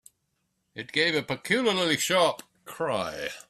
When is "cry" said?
2.65-3.29